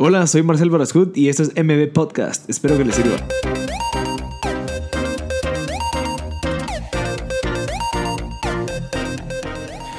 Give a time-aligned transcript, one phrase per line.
[0.00, 2.48] Hola, soy Marcel Barascut y esto es MB Podcast.
[2.48, 3.16] Espero que les sirva.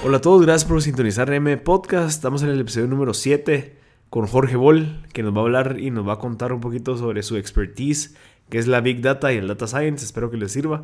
[0.05, 2.11] Hola a todos, gracias por sintonizar MB Podcast.
[2.11, 3.75] Estamos en el episodio número 7
[4.09, 6.95] con Jorge Bol, que nos va a hablar y nos va a contar un poquito
[6.97, 8.15] sobre su expertise,
[8.49, 10.05] que es la Big Data y el Data Science.
[10.05, 10.83] Espero que les sirva.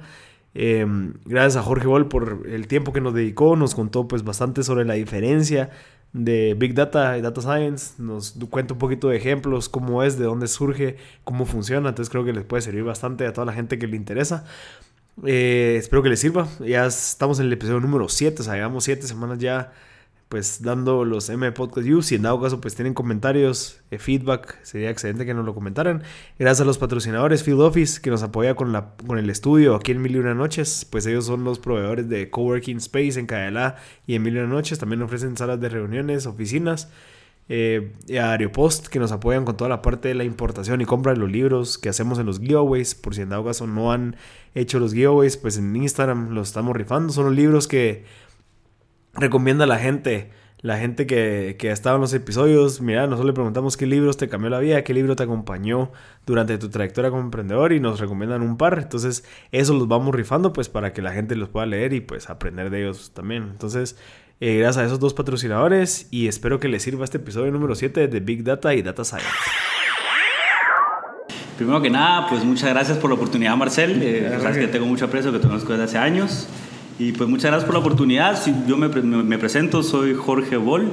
[0.54, 4.62] Em, gracias a Jorge Bol por el tiempo que nos dedicó, nos contó pues bastante
[4.62, 5.70] sobre la diferencia
[6.16, 10.24] de Big Data y Data Science, nos cuenta un poquito de ejemplos, cómo es, de
[10.24, 10.96] dónde surge,
[11.26, 13.98] cómo funciona, entonces creo que les puede servir bastante a toda la gente que le
[13.98, 14.46] interesa.
[15.26, 18.86] Eh, espero que les sirva, ya estamos en el episodio número 7, o sea, llevamos
[18.86, 19.74] 7 semanas ya
[20.30, 22.08] pues dando los M Podcast Views.
[22.08, 26.04] Si en dado caso pues tienen comentarios, eh, feedback, sería excelente que nos lo comentaran.
[26.40, 29.92] Gracias a los patrocinadores Field Office que nos apoya con, la, con el estudio aquí
[29.92, 30.86] en Mil y Una Noches.
[30.90, 33.76] Pues ellos son los proveedores de Coworking Space en Cadela
[34.08, 34.80] y en Mil y Una Noches.
[34.80, 36.90] También ofrecen salas de reuniones, oficinas.
[37.48, 41.14] Eh, a Aeropost que nos apoyan con toda la parte de la importación y compra
[41.14, 42.96] de los libros que hacemos en los giveaways.
[42.96, 44.16] Por si en dado caso no han
[44.56, 47.14] hecho los giveaways, pues en Instagram los estamos rifando.
[47.14, 48.04] Son los libros que
[49.16, 53.28] recomienda a la gente, la gente que, que ha estado en los episodios, mira, nosotros
[53.28, 55.92] le preguntamos qué libros te cambió la vida, qué libro te acompañó
[56.26, 58.80] durante tu trayectoria como emprendedor y nos recomiendan un par.
[58.80, 62.30] Entonces, eso los vamos rifando pues para que la gente los pueda leer y pues
[62.30, 63.44] aprender de ellos también.
[63.44, 63.98] Entonces,
[64.42, 68.08] eh, gracias a esos dos patrocinadores y espero que les sirva este episodio número 7
[68.08, 69.28] de Big Data y Data Science.
[71.58, 74.02] Primero que nada, pues muchas gracias por la oportunidad, Marcel.
[74.04, 76.50] Eh, sabes que tengo mucho aprecio, que te conozco desde hace años.
[76.98, 78.40] Y pues muchas gracias por la oportunidad.
[78.68, 80.92] Yo me, me, presento, soy Jorge Bol.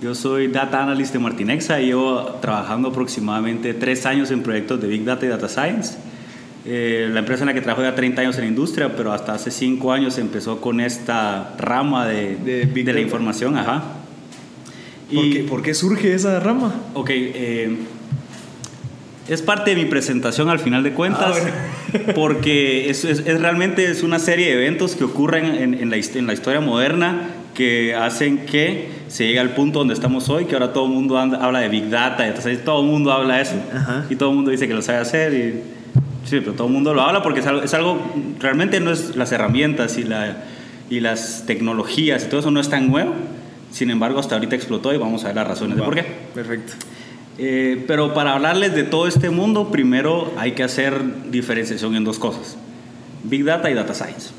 [0.00, 4.88] Yo soy Data Analyst de Martinexa y llevo trabajando aproximadamente tres años en proyectos de
[4.88, 5.96] Big Data y Data Science.
[6.64, 9.34] Eh, la empresa en la que trabajo ya 30 años en la industria, pero hasta
[9.34, 13.56] hace 5 años empezó con esta rama de, de, de la información.
[13.56, 13.82] Ajá.
[15.12, 16.72] ¿Por, y, qué, ¿Por, qué, surge esa rama?
[16.94, 17.76] Ok, eh,
[19.28, 24.02] es parte de mi presentación al final de cuentas, ah, porque es, es, realmente es
[24.02, 28.46] una serie de eventos que ocurren en, en, la, en, la, historia moderna que hacen
[28.46, 31.60] que se llegue al punto donde estamos hoy, que ahora todo el mundo anda, habla
[31.60, 34.06] de Big Data, entonces todo el mundo habla de eso, Ajá.
[34.10, 36.94] y todo el mundo dice que lo sabe hacer, y, sí, pero todo el mundo
[36.94, 38.00] lo habla porque es algo, es algo,
[38.40, 40.44] realmente no es las herramientas y, la,
[40.90, 43.14] y las tecnologías y todo eso no es tan nuevo,
[43.70, 45.90] sin embargo hasta ahorita explotó y vamos a ver las razones wow.
[45.90, 46.12] de por qué.
[46.34, 46.72] Perfecto.
[47.38, 52.18] Eh, pero para hablarles de todo este mundo, primero hay que hacer diferenciación en dos
[52.18, 52.56] cosas,
[53.24, 54.30] Big Data y Data Science.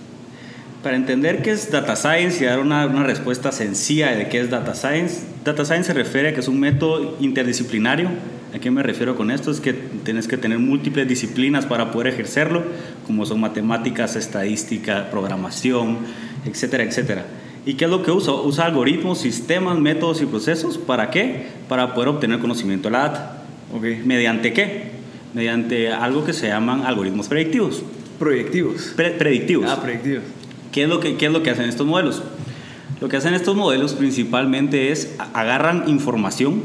[0.83, 4.49] Para entender qué es Data Science y dar una, una, respuesta sencilla de qué es
[4.49, 8.09] Data Science, Data Science se refiere a que es un método interdisciplinario.
[8.53, 9.49] ¿A qué me refiero con esto?
[9.49, 12.63] Es que tienes que tener múltiples disciplinas para poder ejercerlo,
[13.07, 15.99] como son matemáticas, estadística, programación,
[16.45, 17.25] etcétera, etcétera.
[17.65, 18.33] ¿Y qué es lo que usa?
[18.33, 20.77] Usa algoritmos, sistemas, métodos y procesos.
[20.77, 21.47] ¿Para qué?
[21.69, 23.43] Para poder obtener conocimiento de la data.
[23.73, 24.01] Okay.
[24.03, 24.91] ¿Mediante qué?
[25.33, 27.83] Mediante algo que se llaman algoritmos predictivos.
[28.19, 28.93] ¿Predictivos?
[28.95, 29.69] Pre predictivos.
[29.69, 30.23] Ah, predictivos.
[30.71, 32.21] ¿Qué es, lo que, ¿Qué es lo que hacen estos modelos?
[32.99, 36.61] Lo que hacen estos modelos principalmente es agarran información.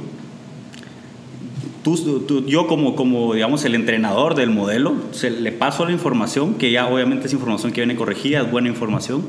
[1.85, 6.55] Tú, tú, yo como, como, digamos, el entrenador del modelo, se le paso la información,
[6.55, 9.25] que ya obviamente es información que viene corregida, es buena información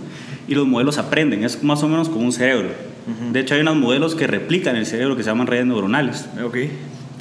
[0.50, 2.70] y los modelos aprenden, es más o menos como un cerebro.
[2.70, 3.32] Uh -huh.
[3.32, 6.72] De hecho, hay unos modelos que replican el cerebro que se llaman redes neuronales, okay.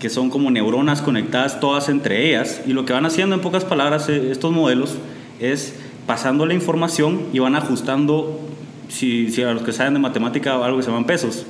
[0.01, 3.67] que son como neuronas conectadas todas entre ellas, y lo que van haciendo, en pocas
[3.67, 4.97] palabras, estos modelos
[5.41, 5.75] es
[6.07, 8.41] pasando la información y van ajustando,
[8.89, 11.45] si, si a los que saben de matemática, algo que se llaman pesos,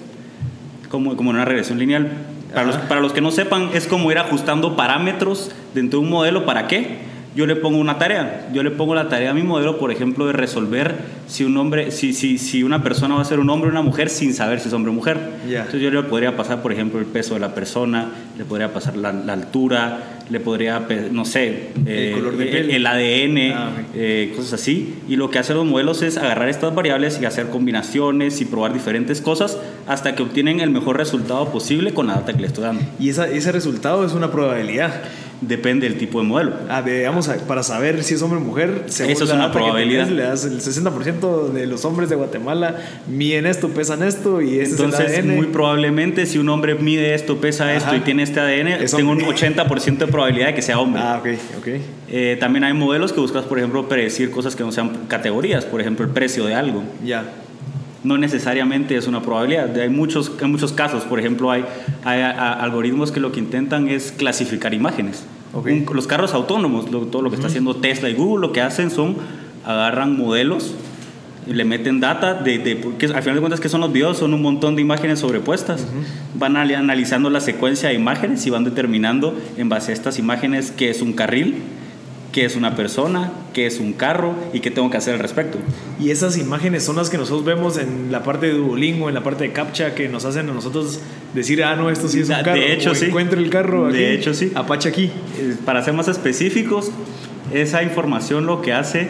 [0.88, 2.10] como, como en una regresión lineal.
[2.52, 6.10] Para los, para los que no sepan, es como ir ajustando parámetros dentro de un
[6.10, 7.07] modelo, ¿para qué?
[7.38, 8.48] Yo le pongo una tarea.
[8.52, 10.96] Yo le pongo la tarea a mi modelo, por ejemplo, de resolver
[11.28, 13.80] si un hombre, si, si, si una persona va a ser un hombre o una
[13.80, 15.18] mujer sin saber si es hombre o mujer.
[15.46, 15.58] Yeah.
[15.60, 18.96] Entonces yo le podría pasar, por ejemplo, el peso de la persona, le podría pasar
[18.96, 22.70] la, la altura, le podría, no sé, eh, el, color de piel.
[22.70, 23.84] el, ADN, ah, okay.
[23.94, 24.96] eh, cosas así.
[25.08, 28.72] Y lo que hacen los modelos es agarrar estas variables y hacer combinaciones y probar
[28.72, 32.64] diferentes cosas hasta que obtienen el mejor resultado posible con la data que le estoy
[32.64, 32.82] dando.
[32.98, 35.02] Y esa, ese resultado es una probabilidad.
[35.40, 36.52] Depende del tipo de modelo.
[36.68, 40.06] Ah, digamos, para saber si es hombre o mujer, según Eso es una probabilidad.
[40.06, 42.76] Tienes, le das el 60% de los hombres de Guatemala
[43.06, 45.36] miden esto, pesan esto y este Entonces, es el ADN.
[45.36, 47.74] muy probablemente si un hombre mide esto, pesa Ajá.
[47.74, 51.00] esto y tiene este ADN, tengo un 80% de probabilidad de que sea hombre.
[51.04, 51.68] Ah, ok, ok.
[52.10, 55.80] Eh, también hay modelos que buscas, por ejemplo, predecir cosas que no sean categorías, por
[55.80, 56.82] ejemplo, el precio de algo.
[57.04, 57.24] Ya
[58.08, 59.76] no necesariamente es una probabilidad.
[59.78, 61.64] Hay muchos, hay muchos casos, por ejemplo, hay,
[62.04, 65.24] hay, algoritmos que lo que intentan es clasificar imágenes.
[65.52, 65.84] Okay.
[65.86, 67.40] Un, los carros autónomos, lo, todo lo que uh -huh.
[67.40, 69.16] está haciendo Tesla y Google, lo que hacen son
[69.64, 70.74] agarran modelos
[71.46, 74.34] le meten data de, de porque al final de cuentas que son los videos son
[74.34, 75.86] un montón de imágenes sobrepuestas
[76.34, 80.90] van analizando la secuencia de imágenes y van determinando en base a estas imágenes qué
[80.90, 81.62] es un carril
[82.32, 85.58] qué es una persona, qué es un carro y qué tengo que hacer al respecto.
[85.98, 89.22] Y esas imágenes son las que nosotros vemos en la parte de Duolingo, en la
[89.22, 91.00] parte de CAPTCHA, que nos hacen a nosotros
[91.34, 92.54] decir, ah, no, esto sí es un carro.
[92.54, 93.06] De hecho, o sí.
[93.06, 93.96] Encuentre el carro aquí.
[93.96, 94.52] De hecho, sí.
[94.54, 95.10] Apache aquí.
[95.38, 96.90] Eh, Para ser más específicos,
[97.52, 99.08] esa información lo que hace,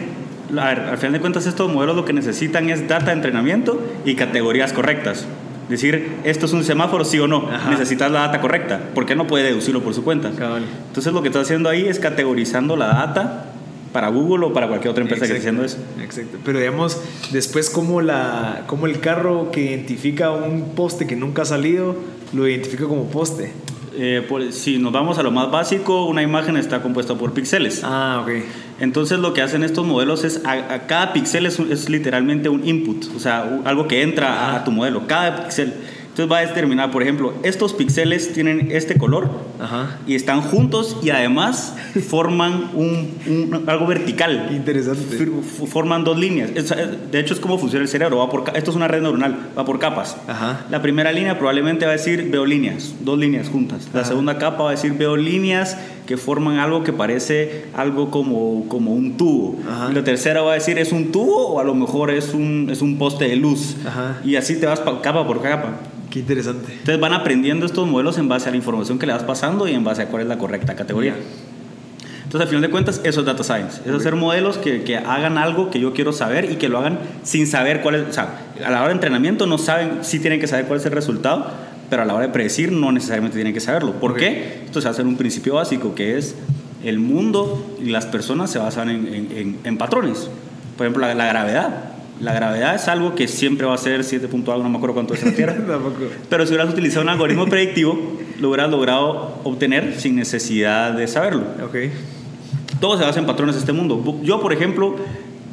[0.57, 3.81] a ver, al final de cuentas estos modelos lo que necesitan es data de entrenamiento
[4.05, 5.27] y categorías correctas.
[5.69, 7.47] Decir, esto es un semáforo, sí o no.
[7.49, 7.69] Ajá.
[7.69, 10.31] Necesitas la data correcta, porque no puede deducirlo por su cuenta.
[10.31, 10.63] Cabal.
[10.87, 13.45] Entonces lo que está haciendo ahí es categorizando la data
[13.93, 15.77] para Google o para cualquier otra empresa que esté haciendo eso.
[16.01, 16.37] Exacto.
[16.43, 17.01] Pero digamos,
[17.31, 21.95] después como, la, como el carro que identifica un poste que nunca ha salido,
[22.33, 23.51] lo identifica como poste.
[24.01, 27.81] Eh, por- si nos vamos a lo más básico, una imagen está compuesta por píxeles.
[27.83, 28.31] Ah, ok.
[28.79, 33.07] Entonces lo que hacen estos modelos es, a, a cada píxel es, literalmente un input,
[33.13, 35.73] o sea, algo que entra a, a tu modelo, cada píxel.
[36.19, 39.99] Entonces va a determinar, por ejemplo, estos píxeles tienen este color Ajá.
[40.05, 41.75] y están juntos y además
[42.09, 44.49] forman un, un- algo vertical.
[44.51, 45.25] interesante.
[45.67, 46.49] Forman dos líneas.
[46.55, 46.73] Es-
[47.11, 48.17] De hecho, es como funciona el cerebro.
[48.17, 50.17] Va por, esto es una red neuronal, va por capas.
[50.27, 50.65] Ajá.
[50.69, 53.87] La primera línea probablemente va a decir veo líneas, dos líneas juntas.
[53.93, 54.09] La Ajá.
[54.09, 58.91] segunda capa va a decir veo líneas que forman algo que parece algo como, como
[58.91, 59.57] un tubo.
[59.89, 62.67] Y la tercera va a decir es un tubo o a lo mejor es un,
[62.69, 63.77] es un poste de luz.
[64.25, 65.75] Y así te vas pa- capa por capa.
[66.09, 66.71] Qué interesante.
[66.73, 69.73] Entonces van aprendiendo estos modelos en base a la información que le vas pasando y
[69.73, 71.15] en base a cuál es la correcta categoría.
[72.23, 73.81] Entonces, al final de cuentas, eso es data science.
[73.87, 76.99] Es hacer modelos que, que hagan algo que yo quiero saber y que lo hagan
[77.23, 78.07] sin saber cuál es.
[78.07, 80.85] O sea, a la hora de entrenamiento no saben, sí tienen que saber cuál es
[80.85, 81.47] el resultado,
[81.89, 83.93] pero a la hora de predecir no necesariamente tienen que saberlo.
[83.93, 84.17] ¿Por Ok.
[84.17, 84.61] qué?
[84.65, 86.35] Esto se hace en un principio básico que es
[86.83, 90.29] el mundo y las personas se basan en, en- en- en patrones.
[90.77, 91.88] Por ejemplo, la, la gravedad.
[92.19, 94.95] La gravedad es algo que siempre va a ser 7 punto algo, no me acuerdo
[94.95, 95.55] cuánto es en la Tierra.
[96.29, 97.97] Pero si hubieras utilizado un algoritmo predictivo,
[98.39, 101.43] lo hubieras logrado obtener sin necesidad de saberlo.
[101.63, 101.75] Ok.
[102.81, 104.19] Todo se basa en patrones de este mundo.
[104.23, 104.95] Yo, por ejemplo,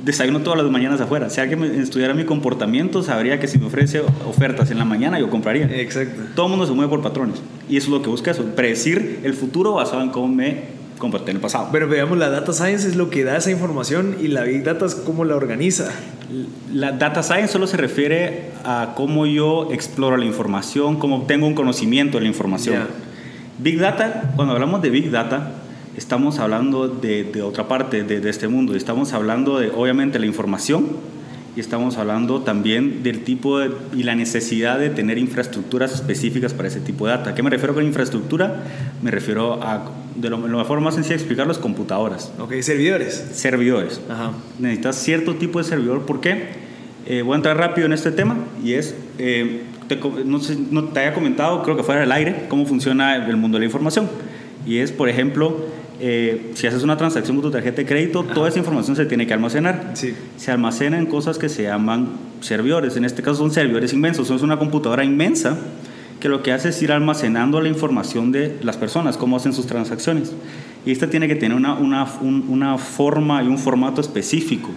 [0.05, 1.29] desayuno todas las mañanas afuera.
[1.31, 5.29] Si alguien estudiara mi comportamiento, sabría que si me ofrece ofertas en la mañana, yo
[5.29, 5.67] compraría.
[5.67, 6.23] Exacto.
[6.35, 7.43] Todo el mundo se mueve por patrones.
[7.69, 11.33] Y eso es lo que busca eso, predecir el futuro basado en cómo me comporté
[11.33, 11.69] en el pasado.
[11.73, 14.87] Pero veamos, la data science es lo que da esa información y la big data
[14.87, 15.91] es cómo la organiza.
[16.73, 21.55] La data science solo se refiere a cómo yo exploro la información, cómo obtengo un
[21.55, 22.77] conocimiento de la información.
[22.77, 22.87] Ya.
[23.59, 25.53] Big Data, cuando hablamos de Big Data,
[25.97, 28.75] estamos hablando de, de otra parte de, de este mundo.
[28.75, 30.87] Estamos hablando de, obviamente, la información
[31.57, 36.69] y estamos hablando también del tipo de- y la necesidad de tener infraestructuras específicas para
[36.69, 37.31] ese tipo de data.
[37.31, 38.63] ¿A qué me refiero con infraestructura?
[39.03, 43.15] Me refiero a, de lo, la forma más sencilla de explicarlo es computadoras, Ok, servidores.
[43.33, 44.33] servidores Ajá.
[44.59, 46.07] necesitas cierto tipo de servidor.
[46.07, 46.49] ¿Por qué?
[47.07, 50.85] Eh, voy a entrar rápido en este tema y es, eh, te no, sé, no
[50.85, 54.09] te había comentado, creo que fuera del aire, cómo funciona el mundo de la información.
[54.67, 55.65] Y es, por ejemplo,
[56.01, 59.27] eh, si haces una transacción con tu tarjeta de crédito, toda esa información se tiene
[59.27, 59.93] que almacenar.
[59.95, 60.15] Sí.
[60.37, 62.09] Se almacenan en cosas que se llaman
[62.41, 62.97] servidores.
[62.97, 64.29] En este caso son servidores inmensos.
[64.31, 65.57] Es una computadora inmensa
[66.27, 69.67] que lo que hace es ir almacenando la información de las personas, cómo hacen sus
[69.67, 70.33] transacciones.
[70.85, 74.71] Y esta tiene que tener una, una, un- una forma y un formato específico.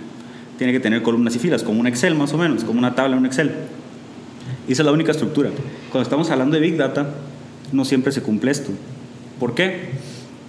[0.60, 3.16] Tiene que tener columnas y filas, como un Excel más o menos, como una tabla
[3.16, 3.52] en un Excel.
[4.68, 5.50] Y esa es la única estructura.
[5.92, 7.10] Cuando estamos hablando de Big Data,
[7.72, 8.70] no siempre se cumple esto.
[9.40, 9.90] ¿Por qué?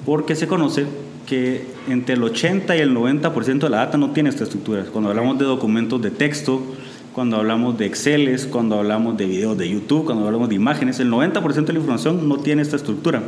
[0.05, 0.85] Porque se conoce
[1.27, 4.85] que entre el 80 y el 90% de la data no tiene esta estructura.
[4.93, 6.61] Cuando hablamos de documentos de texto,
[7.15, 11.11] cuando hablamos de Exceles, cuando hablamos de videos de YouTube, cuando hablamos de imágenes, el
[11.11, 13.23] 90% de la información no tiene esta estructura.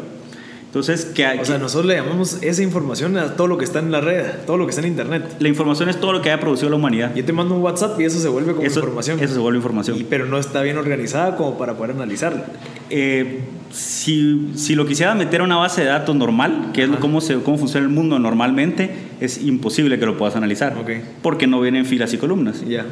[0.67, 1.39] Entonces, ¿qué hay?
[1.39, 4.25] O sea, nosotros le llamamos esa información a todo lo que está en la red,
[4.47, 5.37] todo lo que está en internet.
[5.39, 7.15] la información es todo lo que haya producido la humanidad.
[7.15, 9.21] Yo te mando un WhatsApp y eso se vuelve como Eso, información.
[9.21, 9.99] eso se vuelve información.
[9.99, 12.45] Y- pero no está bien organizada como para poder analizarla.
[12.89, 17.01] Eh, si, si lo quisiera meter a una base de datos normal, que es Ajá.
[17.01, 20.79] cómo, se, cómo funciona el mundo normalmente, es imposible que lo puedas analizar.
[20.79, 20.91] Ok.
[21.21, 22.65] Porque no vienen filas y columnas.
[22.67, 22.87] Ya.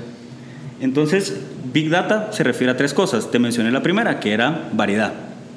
[0.81, 1.39] Entonces,
[1.73, 3.31] Big Data se refiere a tres cosas.
[3.31, 5.13] Te mencioné la primera, que era variedad.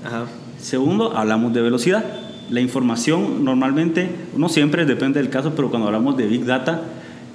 [0.05, 0.25] Ajá.
[0.59, 2.03] Segundo, hablamos de velocidad.
[2.49, 6.81] La información normalmente, no siempre, depende del caso, pero cuando hablamos de Big Data,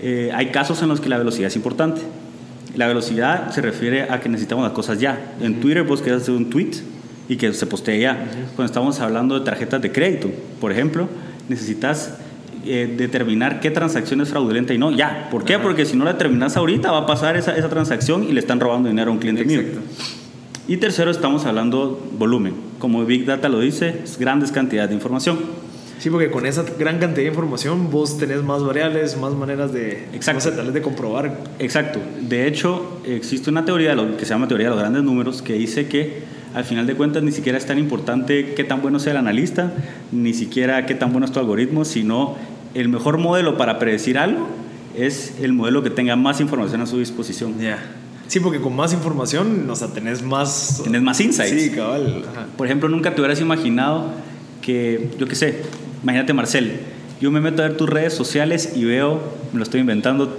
[0.00, 2.02] eh, hay casos en los que la velocidad es importante.
[2.76, 5.35] La velocidad se refiere a que necesitamos las cosas ya.
[5.40, 6.71] En Twitter vos querés hacer un tweet
[7.28, 8.26] y que se postee ya.
[8.54, 10.30] Cuando estamos hablando de tarjetas de crédito,
[10.61, 11.09] por ejemplo,
[11.49, 12.18] necesitas
[12.69, 15.29] eh, determinar qué transacción es fraudulenta y no ya.
[15.31, 15.55] ¿Por qué?
[15.55, 15.63] Ajá.
[15.63, 18.61] Porque si no la determinas ahorita, va a pasar esa, esa transacción y le están
[18.61, 19.61] robando dinero a un cliente mío.
[19.61, 19.81] Exacto.
[20.69, 22.53] Y tercero, estamos hablando volumen.
[22.79, 25.39] Como Big Data lo dice, es grandes cantidades de información.
[25.99, 30.05] Sí, porque con esa gran cantidad de información vos tenés más variables, más maneras de,
[30.13, 30.51] Exacto.
[30.51, 31.39] vez de comprobar.
[31.59, 31.99] Exacto.
[32.21, 35.89] De hecho, existe una teoría que se llama teoría de los grandes números que dice
[35.89, 36.23] que
[36.55, 39.73] al final de cuentas ni siquiera es tan importante qué tan bueno sea el analista,
[40.13, 42.37] ni siquiera qué tan bueno es tu algoritmo, sino
[42.75, 44.47] el mejor modelo para predecir algo
[44.97, 47.59] es el modelo que tenga más información a su disposición.
[47.59, 47.79] Ya.
[48.27, 50.83] Sí, porque con más información, o sea, tenés más...
[50.85, 51.63] Tenés más insights.
[51.63, 52.25] Sí, cabal.
[52.31, 52.47] Ajá.
[52.57, 54.13] Por ejemplo, nunca te hubieras imaginado
[54.61, 55.63] que, yo qué sé,
[56.03, 56.81] imagínate Marcel,
[57.21, 59.21] yo me meto a ver tus redes sociales y veo,
[59.53, 60.37] me lo estoy inventando,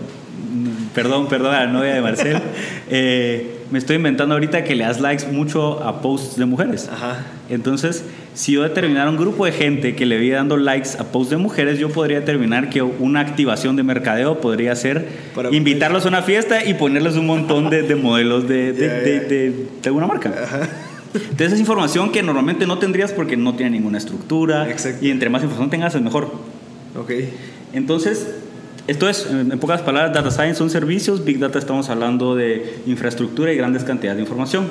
[0.93, 2.37] perdón, perdón a la novia de Marcel,
[2.89, 6.89] eh, me estoy inventando ahorita que le das likes mucho a posts de mujeres.
[6.91, 7.25] Ajá.
[7.49, 11.31] Entonces, si yo determinara un grupo de gente que le vi dando likes a posts
[11.31, 16.09] de mujeres, yo podría determinar que una activación de mercadeo podría ser Para invitarlos a
[16.09, 20.31] una fiesta y ponerles un montón de, de modelos de, de, de- de- alguna marca.
[21.13, 25.03] Entonces es información que normalmente no tendrías porque no tiene ninguna estructura Exacto.
[25.05, 26.31] y entre más información tengas es mejor.
[26.99, 27.11] Ok.
[27.73, 28.27] Entonces,
[28.89, 32.81] esto es, en en pocas palabras, Data Science son servicios, Big Data estamos hablando de
[32.87, 34.69] infraestructura y grandes cantidades de información.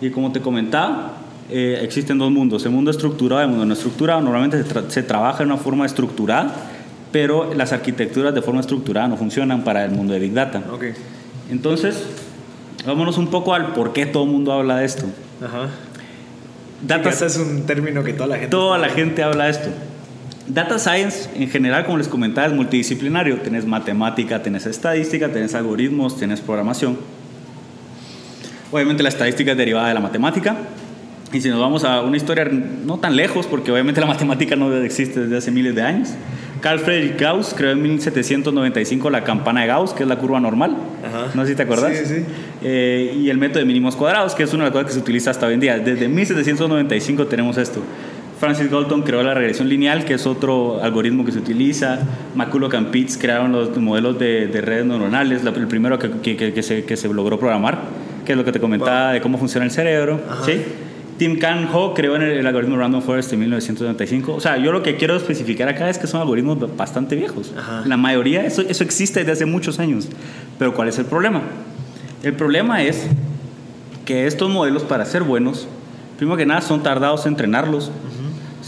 [0.00, 1.18] Y como te comentaba,
[1.50, 4.20] eh, existen dos mundos, el mundo estructurado y el mundo no estructurado.
[4.20, 6.52] Normalmente se, tra- se trabaja de una forma estructurada,
[7.12, 10.62] pero las arquitecturas de forma estructurada no funcionan para el mundo de Big Data.
[10.72, 10.84] Ok.
[11.50, 12.02] Entonces,
[12.86, 15.06] vámonos un poco al por qué todo el mundo habla de esto.
[15.44, 15.68] Ajá.
[16.86, 18.50] Data, Ese es un término que toda la gente...
[18.50, 19.68] Toda la gente habla de esto.
[20.48, 23.38] Data Science, en general, como les comentaba, es multidisciplinario.
[23.38, 26.98] Tenés matemática, tenés estadística, tenés algoritmos, tenés programación.
[28.72, 30.56] Obviamente la estadística es derivada de la matemática.
[31.32, 34.74] Y si nos vamos a una historia no tan lejos, porque obviamente la matemática no
[34.76, 36.10] existe desde hace miles de años.
[36.60, 40.76] Carl Friedrich Gauss creó en 1795 la campana de Gauss, que es la curva normal.
[41.06, 41.30] Ajá.
[41.34, 41.96] No sé si te acuerdas.
[41.96, 42.24] Sí, sí.
[42.62, 44.98] Eh, y el método de mínimos cuadrados, que es una de las cosas que se
[44.98, 45.78] utiliza hasta hoy en día.
[45.78, 47.82] Desde 1795 tenemos esto.
[48.40, 51.98] Francis Galton creó la regresión lineal, que es otro algoritmo que se utiliza.
[52.34, 56.52] McCulloch and Pitts crearon los modelos de, de redes neuronales, el primero que, que- que-
[56.54, 57.80] que se, que se logró programar,
[58.24, 60.20] que es lo que te comentaba de cómo funciona el cerebro.
[60.28, 60.44] Ajá.
[60.46, 60.62] ¿sí?
[61.18, 64.32] Tim Can Ho creó el, el algoritmo Random Forest en 1995.
[64.34, 67.52] O sea, yo lo que quiero especificar acá es que son algoritmos bastante viejos.
[67.58, 67.82] Ajá.
[67.84, 70.08] La mayoría, eso, eso existe desde hace muchos años.
[70.58, 71.42] Pero ¿cuál es el problema?
[72.22, 73.06] El problema es
[74.06, 75.68] que estos modelos, para ser buenos,
[76.16, 77.90] primero que nada, son tardados en entrenarlos.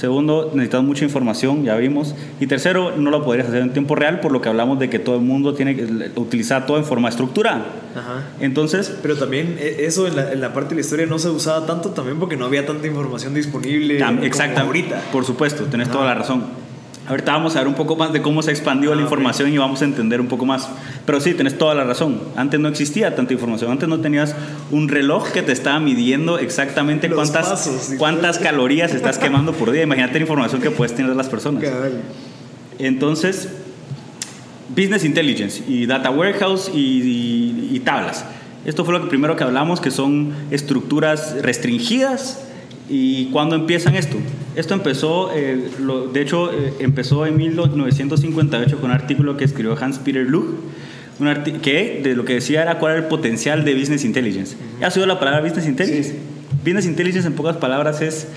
[0.02, 2.16] Segundo, necesitas mucha información, ya vimos.
[2.40, 4.98] Y tercero, no lo podrías hacer en tiempo real, por lo que hablamos de que
[4.98, 5.84] todo el mundo tiene que
[6.16, 7.66] utilizar todo en forma estructurada.
[7.94, 8.24] Ajá.
[8.40, 11.28] Entonces, Pero también eh, eso en la, en la parte de la historia no se
[11.28, 15.00] usaba tanto también porque no había tanta información disponible Tam- como Exacto, ahorita.
[15.12, 16.46] Por supuesto, tenés toda la razón.
[17.08, 19.52] Ahorita vamos a ver un poco más de cómo se ha expandido Ah, la información
[19.52, 20.68] y vamos a entender un poco más.
[21.04, 22.20] Pero sí, tenés toda la razón.
[22.36, 23.72] Antes no existía tanta información.
[23.72, 24.36] Antes no tenías
[24.70, 29.72] un reloj que te estaba midiendo exactamente Los cuántas, pasos cuántas calorías estás quemando por
[29.72, 29.82] día.
[29.82, 31.62] Imagínate la información que puedes tener de las personas.
[31.64, 32.00] Cabal.
[32.78, 33.48] Entonces,
[34.68, 38.24] Business Intelligence y Data Warehouse y, y- y tablas.
[38.64, 42.44] Esto fue lo que primero que hablamos, que son estructuras restringidas.
[42.88, 44.16] ¿Y cuándo empiezan esto?
[44.54, 49.76] Esto empezó, eh, lo- de hecho, eh, empezó en 1958 con un artículo que escribió
[49.80, 50.54] Hans-Peter Lug,
[51.20, 54.56] un que de lo que decía era cuál era el potencial de Business Intelligence.
[54.80, 56.10] ¿Ya has oído la palabra Business Intelligence?
[56.10, 56.16] Sí.
[56.64, 58.28] Business Intelligence, en pocas palabras, es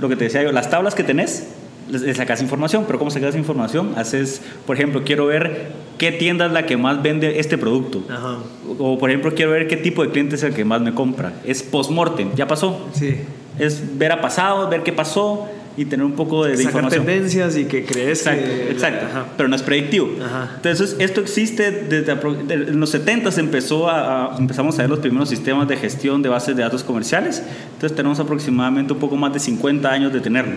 [0.00, 1.48] lo que te decía yo, las tablas que tenés,
[1.90, 3.92] le sacas información, pero ¿cómo sacas información?
[3.96, 8.04] Haces, por ejemplo, quiero ver qué tienda es la que más vende este producto.
[8.08, 8.38] Ajá.
[8.78, 11.32] O, por ejemplo, quiero ver qué tipo de cliente es el que más me compra.
[11.44, 12.88] Es post-mortem, ya pasó.
[12.92, 13.16] Sí.
[13.58, 17.06] Es ver a pasado, ver qué pasó y tener un poco de, de Sacar información.
[17.06, 18.70] tendencias y que crees Exacto, que...
[18.72, 19.06] exacto.
[19.06, 19.26] Ajá.
[19.36, 20.10] Pero no es predictivo.
[20.24, 20.52] Ajá.
[20.56, 22.12] Entonces, esto existe desde
[22.52, 26.22] en los 70 se empezó a, a- empezamos a ver los primeros sistemas de gestión
[26.22, 27.42] de bases de datos comerciales.
[27.74, 30.54] Entonces, tenemos aproximadamente un poco más de 50 años de tenerlo.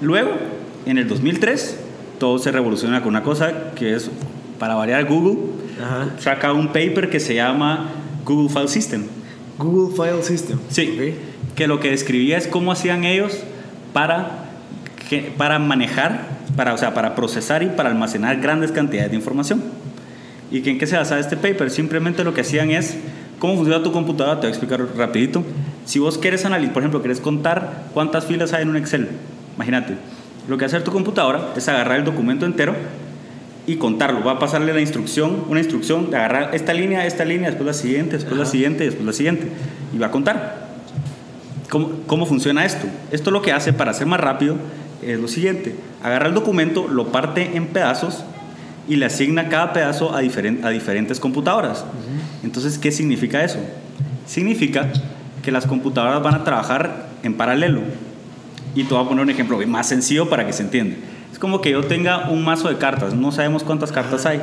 [0.00, 0.32] Luego,
[0.86, 1.78] en el 2003,
[2.18, 4.10] todo se revoluciona con una cosa que es,
[4.58, 5.38] para variar, Google
[5.82, 6.10] Ajá.
[6.18, 7.90] saca un paper que se llama
[8.24, 9.02] Google File System.
[9.58, 10.58] Google File System.
[10.68, 11.54] Sí, Ok.
[11.54, 13.40] que lo que describía es cómo hacían ellos
[13.94, 14.50] para,
[15.38, 19.62] para manejar, para, o sea, para procesar y para almacenar grandes cantidades de información.
[20.50, 21.70] ¿Y que en qué se basaba este paper?
[21.70, 22.98] Simplemente lo que hacían es,
[23.38, 24.40] ¿cómo funciona tu computadora?
[24.40, 25.42] Te voy a explicar rapidito.
[25.86, 29.08] Si vos quieres analizar, por ejemplo, quieres contar cuántas filas hay en un Excel,
[29.56, 29.94] imagínate,
[30.48, 32.74] lo que hace tu computadora es agarrar el documento entero
[33.66, 34.22] y contarlo.
[34.24, 37.72] Va a pasarle la instrucción, una instrucción de agarrar esta línea, esta línea, después la
[37.72, 39.48] siguiente, después la siguiente, después la siguiente.
[39.94, 40.63] Y va a contar.
[41.74, 42.86] ¿Cómo, ¿Cómo funciona esto?
[43.10, 44.54] Esto lo que hace para hacer más rápido
[45.02, 45.74] es lo siguiente.
[46.04, 48.22] Agarra el documento, lo parte en pedazos
[48.88, 51.84] y le asigna cada pedazo a, diferen- a diferentes computadoras.
[52.44, 53.58] Entonces, ¿qué significa eso?
[54.24, 54.92] Significa
[55.42, 57.80] que las computadoras van a trabajar en paralelo.
[58.76, 60.94] Y te voy a poner un ejemplo más sencillo para que se entienda.
[61.32, 64.40] Es como que yo tenga un mazo de cartas, no sabemos cuántas cartas hay,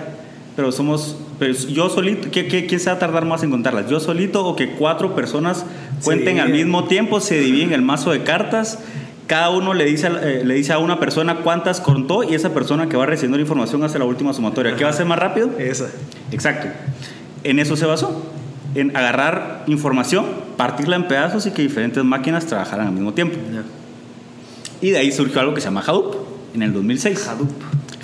[0.56, 3.90] pero somos, pero yo solito, ¿qué, qué, quién se va a tardar más en contarlas?
[3.90, 5.66] ¿Yo solito o que cuatro personas
[6.04, 8.80] cuenten al mismo tiempo, se dividen el mazo de cartas?
[9.28, 12.90] Cada uno le dice, eh, le dice a una persona cuántas contó y esa persona
[12.90, 14.76] que va recibiendo la información hace la última sumatoria.
[14.76, 15.52] ¿Qué va a ser más rápido?
[15.58, 15.88] Esa.
[16.32, 16.68] Exacto.
[17.46, 18.26] En eso se basó.
[18.76, 20.26] En agarrar información,
[20.58, 23.38] partirla en pedazos y que diferentes máquinas trabajaran al mismo tiempo.
[24.82, 26.16] Y de ahí surgió algo que se llama Hadoop
[26.54, 27.28] en el 2006.
[27.28, 27.50] Hadoop.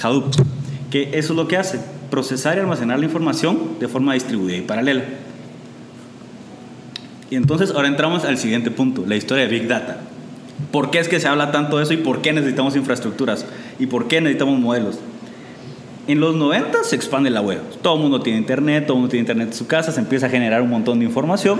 [0.01, 0.33] Hadoop.
[0.89, 4.61] Que eso es lo que hace, procesar y almacenar la información de forma distribuida y
[4.61, 5.03] paralela.
[7.29, 10.01] Y entonces ahora entramos al siguiente punto, la historia de Big Data.
[10.71, 13.45] ¿Por qué es que se habla tanto de eso y por qué necesitamos infraestructuras?
[13.79, 14.99] ¿Y por qué necesitamos modelos?
[16.07, 17.59] En los 90 se expande la web.
[17.81, 20.27] Todo el mundo tiene internet, todo el mundo tiene internet en su casa, se empieza
[20.27, 21.59] a generar un montón de información.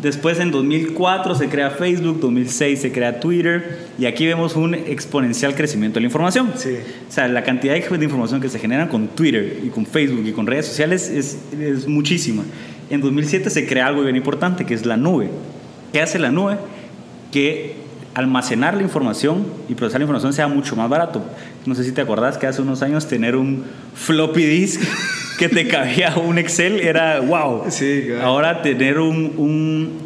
[0.00, 5.56] Después en 2004 se crea Facebook, 2006 se crea Twitter y aquí vemos un exponencial
[5.56, 6.52] crecimiento de la información.
[6.54, 6.76] Sí.
[7.08, 10.32] O sea, la cantidad de información que se genera con Twitter y con Facebook y
[10.32, 12.44] con redes sociales es, es muchísima.
[12.90, 15.30] En 2007 se crea algo bien importante que es la nube.
[15.92, 16.58] ¿Qué hace la nube?
[17.32, 17.74] Que
[18.14, 21.24] almacenar la información y procesar la información sea mucho más barato.
[21.66, 23.64] No sé si te acordás que hace unos años tener un
[23.94, 24.80] floppy disk
[25.38, 27.64] que te cabía un Excel era wow.
[27.70, 28.26] Sí, claro.
[28.26, 29.98] Ahora tener un, un,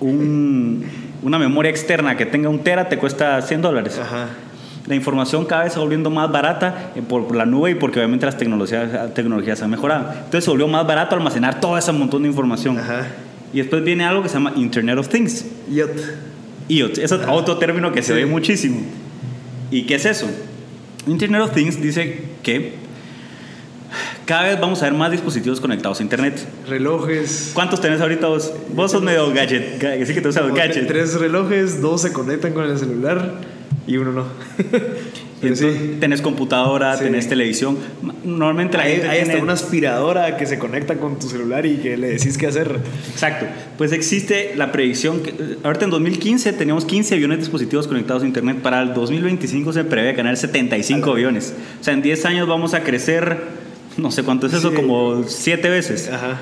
[0.00, 0.84] un,
[1.22, 3.98] una memoria externa que tenga un tera te cuesta 100 dólares.
[4.02, 4.28] Ajá.
[4.86, 8.26] La información cada vez se volviendo más barata eh, por, la nube y porque obviamente
[8.26, 10.06] las tecnologías, tecnologías han mejorado.
[10.12, 12.78] Entonces se volvió más barato almacenar todo ese montón de información.
[12.78, 13.06] Ajá.
[13.52, 15.44] Y después viene algo que se llama Internet of Things.
[15.70, 16.00] IoT.
[16.68, 18.14] IoT, es otro término que se Sí.
[18.14, 18.80] ve muchísimo.
[19.70, 20.28] ¿Y qué es eso?
[21.06, 22.81] Internet of Things dice que
[24.26, 26.46] cada vez vamos a ver más dispositivos conectados a Internet.
[26.68, 27.50] Relojes.
[27.54, 28.52] ¿Cuántos tenés ahorita vos?
[28.74, 30.86] Vos sos medio gadget, ga- sí que te usas gadget.
[30.86, 33.34] Tres relojes, dos se conectan con el celular
[33.86, 34.24] y uno no.
[35.42, 35.96] Entonces, sí.
[35.98, 37.02] Tenés computadora, Sí.
[37.02, 37.76] tenés televisión.
[38.22, 41.66] Normalmente la Hay, gente hay hasta tiene- una aspiradora que se conecta con tu celular
[41.66, 42.78] y que le decís qué hacer.
[43.12, 43.46] Exacto.
[43.76, 48.26] Pues existe la predicción que eh, ahorita en 2015 teníamos 15 aviones dispositivos conectados a
[48.26, 48.58] internet.
[48.62, 51.52] Para el 2025 se prevé ganar 75 aviones.
[51.80, 53.36] O sea, en 10 años vamos a crecer,
[53.96, 54.76] no sé cuánto es eso, Sí.
[54.76, 56.10] como 7 veces.
[56.12, 56.38] Ajá.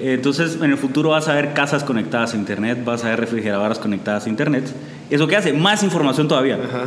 [0.00, 3.78] Entonces, en el futuro vas a ver casas conectadas a internet, vas a ver refrigeradoras
[3.80, 4.64] conectadas a internet.
[5.10, 5.52] ¿Eso qué hace?
[5.52, 6.54] Más información todavía.
[6.56, 6.84] Ajá.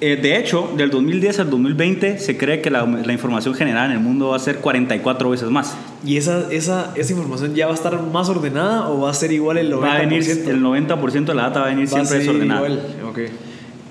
[0.00, 3.92] Eh, de hecho, del 2010 al 2020 se cree que la, la información generada en
[3.92, 5.76] el mundo va a ser 44 veces más.
[6.04, 9.30] ¿Y esa, esa, esa información ya va a estar más ordenada o va a ser
[9.30, 9.80] igual el 90%?
[9.80, 12.26] Va a venir, el 90% de la data va a venir Va a siempre ser
[12.26, 12.68] desordenada.
[12.68, 12.82] igual.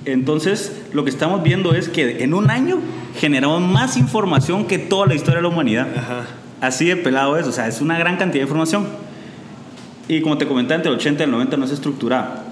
[0.06, 2.80] Entonces, lo que estamos viendo es que en un año
[3.18, 5.88] generamos más información que toda la historia de la humanidad.
[5.96, 6.26] Ajá.
[6.60, 8.88] Así de pelado es, o sea, es una gran cantidad de información.
[10.08, 12.46] Y como te comentaba, entre el 80 y el 90 no es estructurada.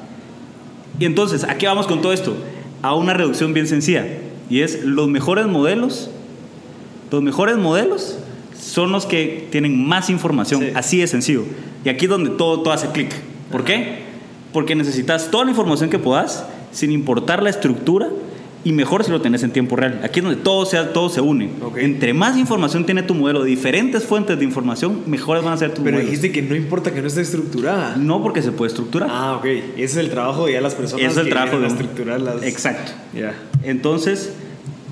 [0.99, 2.35] Y entonces, ¿a qué vamos con todo esto?
[2.81, 4.05] A una reducción bien sencilla.
[4.49, 6.09] Y es los mejores modelos,
[7.11, 8.17] los mejores modelos
[8.59, 10.61] son los que tienen más información.
[10.61, 10.71] Sí.
[10.75, 11.43] Así de sencillo.
[11.85, 13.13] Y aquí es donde todo, todo hace clic.
[13.51, 14.03] ¿Por qué?
[14.53, 18.07] Porque necesitas toda la información que puedas, sin importar la estructura,
[18.61, 20.01] y mejor si lo tenés en tiempo real.
[20.03, 21.49] Aquí es donde todo, sea, todo se une.
[21.77, 25.69] Entre más información tiene tu modelo de diferentes fuentes de información, mejores van a ser
[25.73, 26.11] tus Pero modelos.
[26.11, 27.95] dijiste que no importa que no esté estructurada.
[27.95, 29.07] No porque se puede estructurar.
[29.09, 29.45] Ah, ok.
[29.45, 31.69] Ese es el trabajo de ya las personas Ese es el que trabajo de a
[31.69, 32.43] un- estructurar las...
[32.43, 32.91] Exacto.
[33.15, 33.33] Ya.
[33.63, 34.33] Entonces,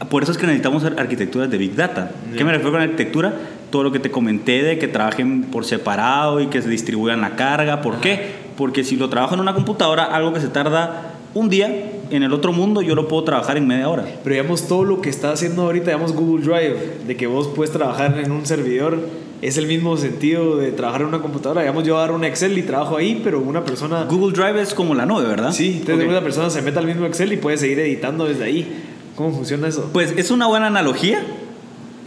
[0.09, 2.11] por eso es que necesitamos arquitecturas de Big Data.
[2.37, 3.33] ¿Qué me refiero con arquitectura?
[3.69, 7.35] Todo lo que te comenté de que trabajen por separado y que se distribuyan la
[7.35, 7.81] carga.
[7.81, 8.47] ¿Por qué?
[8.55, 12.34] Porque si lo trabajo en una computadora, algo que se tarda un día, en el
[12.34, 14.06] otro mundo yo lo puedo trabajar en media hora.
[14.23, 16.76] Pero digamos, todo lo que está haciendo ahorita, digamos, Google Drive,
[17.08, 19.00] de que vos puedes trabajar en un servidor,
[19.41, 21.62] es el mismo sentido de trabajar en una computadora.
[21.62, 24.06] Digamos, yo agarro un Excel y trabajo ahí, pero una persona...
[24.06, 25.52] Google Drive es como la nube, ¿verdad?
[25.52, 26.12] Sí, entonces Ok.
[26.12, 28.84] una persona se mete al mismo Excel y puede seguir editando desde ahí.
[29.15, 29.89] ¿Cómo funciona eso?
[29.93, 31.23] Pues es una buena analogía.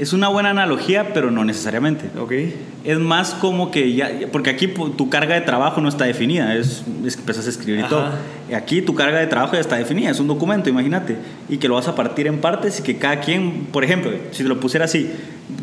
[0.01, 2.07] Es una buena analogía, pero no necesariamente.
[2.19, 2.33] Ok.
[2.85, 6.83] Es más como que ya, porque aquí tu carga de trabajo no está definida, es,
[7.05, 7.89] es que empiezas a escribir y Ajá.
[7.91, 8.09] todo.
[8.51, 11.17] Y Aquí tu carga de trabajo ya está definida, es un documento, imagínate,
[11.51, 14.43] y que lo vas a partir en partes y que cada quien, por ejemplo, si
[14.43, 15.11] te lo pusiera así,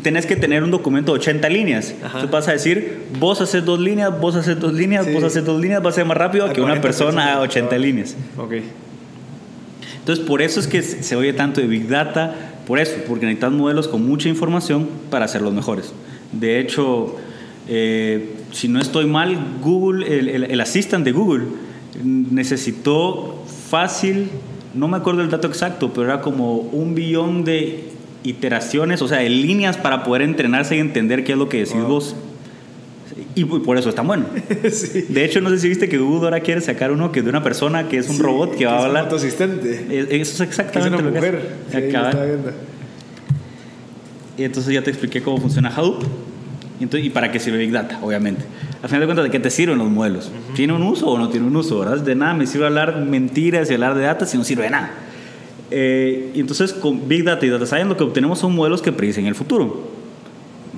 [0.04, 1.94] tenés que tener un documento de 80 líneas.
[1.98, 2.20] Ajá.
[2.20, 5.12] Entonces vas a decir, vos haces dos líneas, vos haces dos líneas, Sí.
[5.14, 7.40] vos haces dos líneas, va a ser más rápido A que una 40 persona a
[7.40, 7.48] personas.
[7.50, 8.16] 80 líneas.
[8.36, 8.52] Ok.
[9.98, 12.34] Entonces, por eso es que se oye tanto de Big Data,
[12.68, 15.92] por eso, porque necesitas modelos con mucha información para ser los mejores.
[16.30, 17.16] De hecho,
[17.66, 21.46] eh, si no estoy mal, Google, el, el, el assistant de Google,
[22.04, 24.28] necesitó fácil,
[24.74, 27.84] no me acuerdo el dato exacto, pero era como un billón de
[28.24, 31.74] iteraciones, o sea, de líneas para poder entrenarse y entender qué es lo que decís
[31.74, 31.86] Wow.
[31.88, 32.16] vos.
[33.40, 34.26] Y por eso es tan bueno.
[34.70, 35.06] sí.
[35.08, 37.42] De hecho, no sé si viste que Google ahora quiere sacar uno que de una
[37.42, 39.02] persona que es un Sí, robot que va a es hablar.
[39.04, 39.70] Un autoasistente.
[39.90, 41.48] Es- Eso es es exactamente una lo que mujer.
[41.70, 41.78] Sí.
[44.36, 46.02] Y entonces ya te expliqué cómo funciona Hadoop.
[46.80, 48.44] Y, entonces- y para qué sirve Big Data, obviamente.
[48.82, 50.30] Al final de cuentas, ¿de qué te sirven los modelos?
[50.54, 51.80] ¿Tiene un uso o no tiene un uso?
[51.80, 51.98] ¿verdad?
[51.98, 54.90] De nada me sirve hablar mentiras y hablar de data si no sirve de nada.
[55.70, 58.92] Eh, y entonces con Big Data y Data Science lo que obtenemos son modelos que
[58.92, 59.97] predicen el futuro.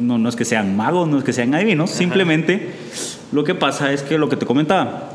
[0.00, 2.70] No, no es que sean magos, no es que sean adivinos, simplemente
[3.32, 5.10] lo que pasa es que lo que te comentaba,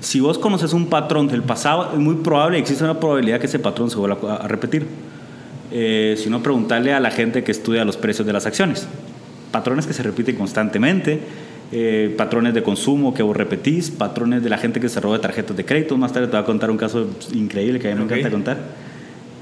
[0.00, 3.58] si vos conoces un patrón del pasado, es muy probable, existe una probabilidad que ese
[3.58, 4.86] patrón se vuelva a, repetir.
[5.70, 8.86] Eh, si no, preguntarle a la gente que estudia los precios de las acciones.
[9.52, 11.20] Patrones que se repiten constantemente,
[11.70, 15.56] eh, patrones de consumo que vos repetís, patrones de la gente que se roba tarjetas
[15.56, 15.96] de crédito.
[15.96, 18.58] Más tarde te voy a contar un caso increíble que a mí me encanta contar.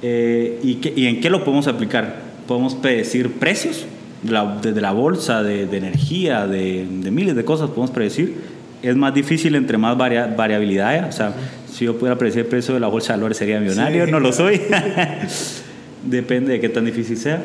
[0.03, 2.17] Eh, ¿y, qué- ¿Y en qué lo podemos aplicar?
[2.47, 3.87] Podemos predecir precios,
[4.29, 8.37] la- desde la bolsa, de, de energía, de, de miles de cosas podemos predecir.
[8.83, 11.07] Es más difícil entre más varia- variabilidad haya.
[11.07, 11.35] O sea,
[11.71, 14.11] si yo pudiera predecir el precio de la bolsa de valores sería millonario, Sí.
[14.13, 14.61] no lo soy.
[16.05, 17.43] Depende de qué tan difícil sea.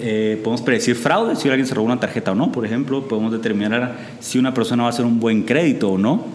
[0.00, 3.06] Eh, podemos predecir fraude, si alguien se robó una tarjeta o no, por ejemplo.
[3.08, 6.26] Podemos determinar si una persona va a hacer un buen crédito o no.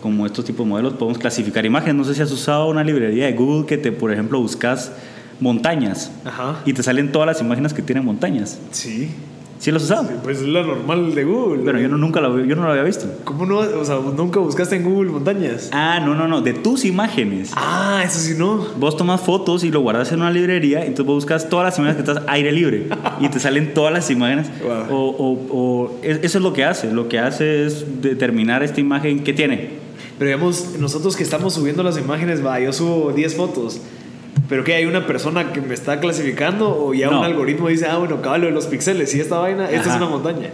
[0.00, 1.94] Como estos tipos de modelos, podemos clasificar imágenes.
[1.96, 4.92] No sé si has usado una librería de Google que te, por ejemplo, buscas
[5.40, 6.60] montañas Ajá.
[6.66, 8.58] y te salen todas las imágenes que tienen montañas.
[8.70, 9.10] Sí.
[9.58, 10.08] ¿Sí has usado?
[10.22, 11.62] Pues es la normal de Google.
[11.64, 13.04] Bueno, yo no, nunca lo, yo no lo había visto.
[13.24, 13.58] ¿Cómo no?
[13.58, 15.68] O sea, nunca buscaste en Google montañas.
[15.72, 17.50] Ah, no, no, no, de tus imágenes.
[17.54, 18.64] Ah, eso sí no.
[18.78, 22.02] Vos tomas fotos y lo guardas en una librería entonces vos buscas todas las imágenes
[22.02, 22.86] que estás aire libre
[23.20, 24.46] y te salen todas las imágenes.
[24.62, 24.96] Wow.
[24.96, 26.90] O, o- o- es- eso es lo que hace.
[26.90, 29.72] Lo que hace es determinar esta imagen que tiene.
[30.18, 33.80] Pero digamos, nosotros que estamos subiendo las imágenes, va, yo subo 10 fotos.
[34.48, 37.20] ¿Pero que hay una persona que me está clasificando o ya No.
[37.20, 39.96] un algoritmo dice, ah, bueno, caballo de los píxeles y esta vaina, esta es Ajá.
[39.98, 40.48] una montaña?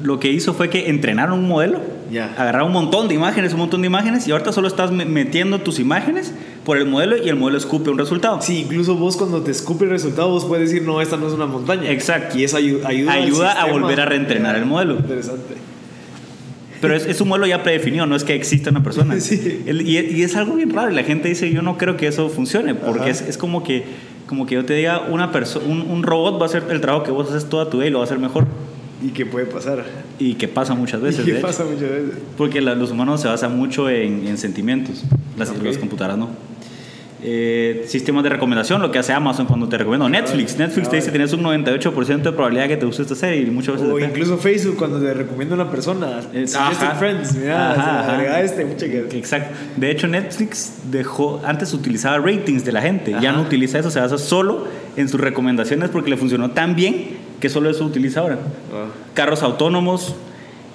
[0.00, 1.80] Lo que hizo fue que entrenaron un modelo,
[2.10, 2.34] Ya.
[2.36, 5.60] agarraron un montón de imágenes, un montón de imágenes y ahorita solo estás me- metiendo
[5.60, 6.32] tus imágenes
[6.64, 8.40] por el modelo y el modelo escupe un resultado.
[8.42, 11.32] Sí, incluso vos cuando te escupe el resultado, vos puedes decir, no, esta no es
[11.34, 11.90] una montaña.
[11.90, 12.36] Exacto.
[12.38, 14.94] Y eso ayu- ayuda, al Ayuda a volver a reentrenar el modelo.
[14.94, 15.54] Interesante.
[16.82, 19.14] Pero es, es un modelo ya predefinido, no es que exista una persona.
[19.20, 19.62] Sí.
[19.64, 20.90] El- y, y es algo bien raro.
[20.90, 23.84] Y la gente dice, yo no creo que eso funcione, porque es, es como que
[24.26, 25.30] como que yo te diga, una
[25.66, 27.90] un, un robot va a hacer el trabajo que vos haces toda tu vida y
[27.90, 28.46] lo va a hacer mejor.
[29.04, 29.84] ¿Y qué puede pasar?
[30.18, 31.42] Y que pasa muchas veces, ¿Y hecho.
[31.42, 32.14] pasa muchas veces?
[32.38, 35.02] Porque la- los humanos se basan mucho en, en sentimientos,
[35.36, 36.30] las computadoras no.
[37.24, 40.08] Eh, sistemas de recomendación, lo que hace Amazon cuando te recomienda.
[40.08, 43.46] Netflix, Netflix te dice tienes un 98% de probabilidad que te guste esta serie y
[43.46, 46.18] muchas veces O te- incluso Facebook cuando te recomienda una persona.
[46.18, 46.94] Ajá.
[46.96, 49.06] friends, mira, Ajá, este, mucha que...
[49.16, 49.54] Exacto.
[49.76, 54.00] De hecho, Netflix dejó, antes utilizaba ratings de la gente, ya no utiliza eso, se
[54.00, 58.38] basa solo en sus recomendaciones porque le funcionó tan bien que solo eso utiliza ahora.
[58.74, 58.86] Ah.
[59.14, 60.16] Carros autónomos.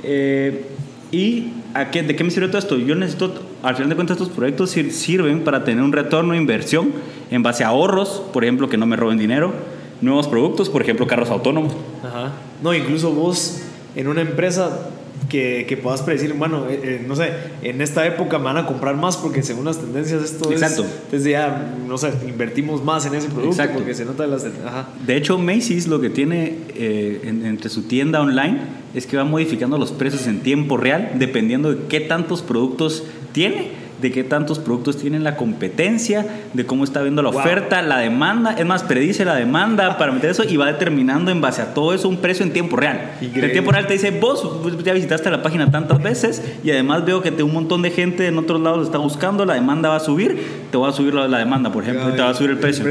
[0.04, 0.66] eh,
[1.12, 2.78] ¿Y a qué, de qué me sirve todo esto?
[2.78, 6.38] Yo necesito, al final de cuentas, estos proyectos sir- sirven para tener un retorno de
[6.40, 6.92] inversión
[7.32, 9.54] en base a ahorros, por ejemplo, que no me roben dinero,
[10.02, 11.74] nuevos productos, por ejemplo, carros autónomos.
[12.04, 12.34] Ajá.
[12.62, 13.62] No, incluso vos
[13.96, 14.90] en una empresa
[15.30, 18.66] que, que puedas predecir, bueno, eh, eh, no sé, en esta época me van a
[18.66, 20.84] comprar más porque según las tendencias esto Exacto.
[20.84, 20.90] es...
[21.06, 23.80] Entonces ya, no sé, invertimos más en ese producto Exacto.
[23.80, 24.46] porque se nota las...
[24.46, 24.90] Ajá.
[25.06, 28.60] De hecho, Macy's lo que tiene eh, en- entre su tienda online
[28.94, 33.04] es que va modificando los precios en tiempo real dependiendo de qué tantos productos
[33.34, 37.40] tiene, de qué tantos productos tiene la competencia, de cómo está viendo la Wow.
[37.40, 38.54] oferta, la demanda.
[38.54, 41.94] Es más, predice la demanda para meter eso y va determinando en base a todo
[41.94, 43.12] eso un precio en tiempo real.
[43.22, 44.46] En tiempo real te dice, vos
[44.84, 48.28] ya visitaste la página tantas veces y además veo que te- un montón de gente
[48.28, 50.38] en otros lados está buscando, la demanda va a subir,
[50.72, 52.58] te va a subir la, la demanda, por ejemplo, y te va a subir el
[52.60, 52.86] precio.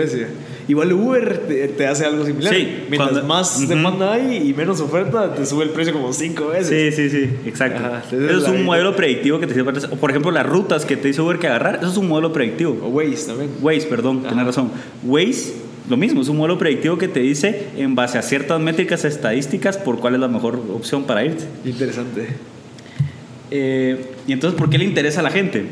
[0.69, 2.53] Igual Uber te, te hace algo similar.
[2.53, 6.49] Sí, Mientras cuando- más demanda hay y menos oferta, te sube el precio como cinco
[6.49, 6.95] veces.
[6.97, 7.79] Sí, sí, sí, exacto.
[7.85, 10.97] Ajá, eso es un modelo predictivo que te sirve para por ejemplo, las rutas que
[10.97, 12.79] te dice Uber que agarrar, eso es un modelo predictivo.
[12.83, 13.51] O Waze también.
[13.63, 14.29] Waze, perdón, Ajá.
[14.31, 14.71] tienes razón.
[15.05, 15.55] Waze,
[15.89, 19.79] lo mismo, es un modelo predictivo que te dice en base a ciertas métricas estadísticas
[19.79, 21.45] por cuál es la mejor opción para irte.
[21.65, 22.27] Interesante.
[23.51, 25.65] Eh, y entonces, ¿por qué le interesa a la gente?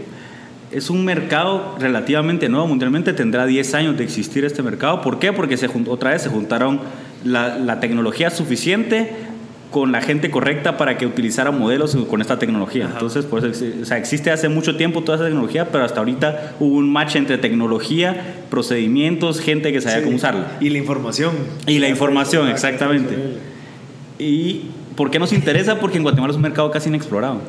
[0.75, 5.01] Es un mercado relativamente nuevo mundialmente, tendrá 10 años de existir este mercado.
[5.03, 5.33] ¿Por qué?
[5.33, 6.81] Porque se otra vez se juntaron
[7.25, 9.13] la, la tecnología suficiente
[9.71, 12.85] con la gente correcta para que utilizara modelos con esta tecnología.
[12.87, 12.95] Ajá.
[12.95, 15.99] Entonces, por eso exi- o sea, existe hace mucho tiempo toda esa tecnología, pero hasta
[16.01, 20.05] ahorita hubo un match entre tecnología, procedimientos, gente que sabía Sí.
[20.05, 20.47] cómo usarla.
[20.61, 21.33] Y la información.
[21.67, 23.15] Y la información, Ah, exactamente.
[24.19, 24.63] ¿Y
[24.97, 25.81] por qué nos interesa?
[25.81, 27.41] Porque en Guatemala es un mercado casi inexplorado.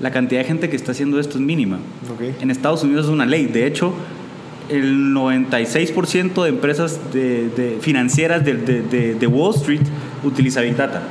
[0.00, 1.78] La cantidad de gente que está haciendo esto es mínima.
[2.40, 3.46] En Estados Unidos es una ley.
[3.46, 3.92] De hecho,
[4.68, 9.80] el 96% de empresas de, de- financieras de, de- de- de Wall Street
[10.24, 11.02] utiliza Big Data.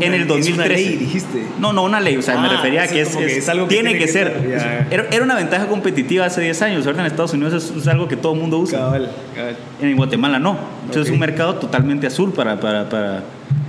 [0.00, 0.50] En el 2013.
[0.50, 1.46] Es una ley, dijiste.
[1.58, 3.66] No, no una ley, o sea, me Ah, refería a que es, que es- algo
[3.68, 4.86] que tiene, tiene que, que ser.
[4.90, 8.16] Era, era una ventaja competitiva hace 10 años, ahorita en Estados Unidos es, algo que
[8.16, 8.78] todo el mundo usa.
[8.78, 9.56] Cabal, cabal.
[9.80, 10.56] En Guatemala no.
[10.86, 13.22] Entonces es un mercado totalmente azul para, para, para,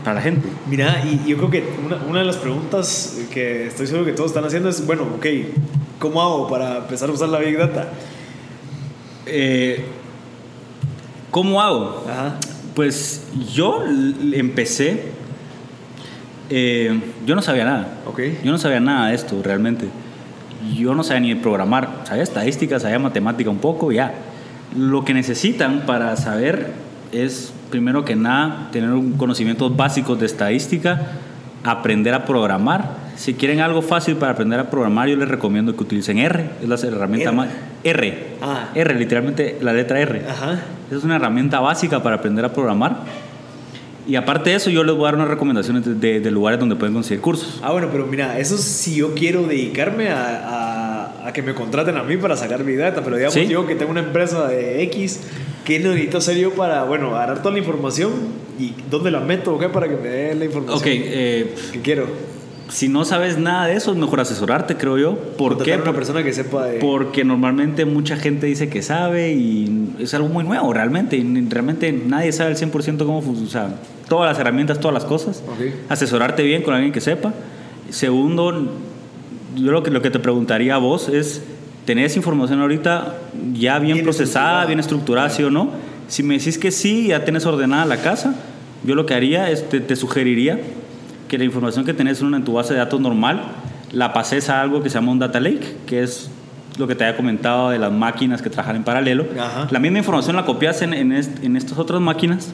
[0.03, 0.47] para la gente.
[0.69, 4.31] Mira, y yo creo que una, una de las preguntas que estoy seguro que todos
[4.31, 5.25] están haciendo es, bueno, ok,
[5.99, 7.89] ¿cómo hago para empezar a usar la Big Data?
[9.25, 9.85] Eh,
[11.31, 12.05] ¿Cómo hago?
[12.09, 12.35] Ajá.
[12.75, 13.83] Pues yo
[14.33, 15.03] empecé,
[16.55, 17.87] eh, yo no sabía nada.
[18.05, 18.19] Ok.
[18.43, 19.87] Yo no sabía nada de esto realmente.
[20.77, 24.13] Yo no sabía ni programar, sabía estadística, sabía matemática un poco, ya.
[24.77, 26.71] Lo que necesitan para saber
[27.11, 31.01] es, primero que nada, tener un conocimientos básicos de estadística,
[31.63, 32.97] aprender a programar.
[33.15, 36.69] Si quieren algo fácil para aprender a programar, yo les recomiendo que utilicen R, es
[36.69, 37.35] la herramienta R.
[37.35, 37.49] más...
[37.83, 38.27] R.
[38.43, 38.69] Ah.
[38.75, 40.23] R, literalmente la letra R.
[40.29, 40.59] Ajá.
[40.91, 42.97] Es una herramienta básica para aprender a programar.
[44.05, 46.59] Y aparte de eso, yo les voy a dar unas recomendaciones de, de- de lugares
[46.59, 47.59] donde pueden conseguir cursos.
[47.63, 51.95] Ah, bueno, pero mira, eso si yo quiero dedicarme a, a- a que me contraten
[51.97, 53.47] a mí para sacar Big Data, pero digamos Sí.
[53.47, 55.21] yo que tengo una empresa de X,
[55.63, 58.11] ¿qué necesito hacer yo para, bueno, agarrar toda la información
[58.59, 61.79] y dónde la meto o qué para que me dé la información Ok, eh, que
[61.81, 62.07] quiero?
[62.69, 65.15] Si no sabes nada de eso, es mejor asesorarte, creo yo.
[65.37, 65.73] ¿Por Contratar qué?
[65.73, 66.79] a una persona que sepa de...
[66.79, 71.17] Porque normalmente mucha gente dice que sabe y es algo muy nuevo realmente.
[71.17, 73.47] Y realmente nadie sabe al 100% cómo funciona.
[73.47, 73.75] O sea,
[74.07, 75.43] todas las herramientas, todas las cosas.
[75.89, 77.33] Asesorarte bien con alguien que sepa.
[77.89, 78.51] Segundo,
[79.55, 81.43] yo lo que, lo que te preguntaría a vos es,
[81.85, 83.17] ¿tenés información ahorita
[83.53, 84.65] ya bien, Bien procesada, estructurada.
[84.65, 85.69] bien estructurada, sí o no?
[86.07, 88.35] Si me decís que sí, ya tenés ordenada la casa,
[88.83, 90.59] yo lo que haría es, te, te sugeriría
[91.33, 93.41] que la información que tenés en, tu base de datos normal
[93.91, 96.29] la pases a algo que se llama un data lake, que es
[96.77, 99.25] lo que te había comentado de las máquinas que trabajan en paralelo.
[99.39, 99.67] Ajá.
[99.71, 102.51] La misma información la copias en, en, est- en estas otras máquinas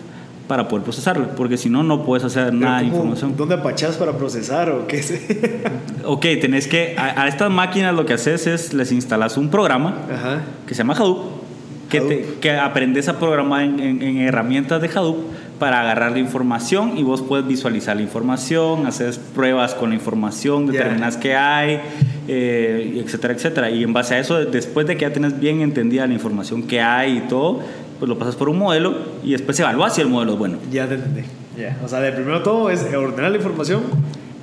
[0.48, 3.36] para poder procesarla, porque si no, no puedes hacer nada de ¿cómo- información.
[3.36, 5.62] ¿Dónde apachás para procesar o qué sé?
[6.06, 9.94] Ok, tenés que, a, a estas máquinas lo que haces es les instalas un programa
[10.10, 10.40] Ajá.
[10.66, 11.20] que se llama Hadoop,
[11.90, 15.18] que, te- que aprendes a programar en- en herramientas de Hadoop
[15.60, 20.66] para agarrar la información y vos puedes visualizar la información, haces pruebas con la información,
[20.66, 21.82] determinas qué hay,
[22.28, 23.70] eh, etcétera, etcétera.
[23.70, 26.82] Y en base a eso, después de que ya tienes bien entendida la información que
[26.82, 27.60] hay y todo,
[28.00, 30.58] pues lo pasas por un modelo y después evalúas si el modelo es bueno.
[30.72, 31.22] Ya te entendí.
[31.58, 31.78] Ya.
[31.84, 33.84] O sea, de primero todo es ordenar la información,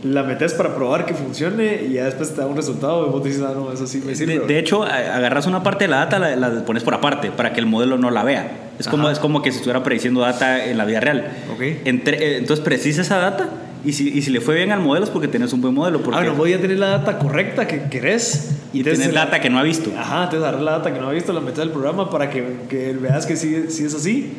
[0.05, 3.25] la metes para probar que funcione y ya después te da un resultado y vos
[3.25, 4.41] dices, ah, no, eso sí me sirve.
[4.41, 7.55] De, de hecho, agarras una parte de la data, la, la pones por aparte para
[7.55, 8.66] que el modelo no la vea.
[8.79, 11.29] Es como, es como que si estuviera prediciendo data en la vida real.
[11.55, 11.63] Ok.
[11.85, 13.49] Entre- eh, entonces precisa esa data
[13.85, 16.01] y si, y si le fue bien al modelo es porque tenés un buen modelo.
[16.03, 19.41] Porque ah, bueno, voy a tener la data correcta que querés y tenés la- data
[19.41, 19.91] que no ha visto.
[19.97, 22.45] Ajá, entonces agarrar la data que no ha visto, la metes al programa para que,
[22.69, 24.33] que veas que sí, sí es así.